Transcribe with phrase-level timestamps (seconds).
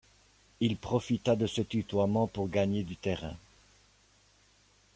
[0.61, 3.37] Il profita de ce tutoiement pour gagner du terrain.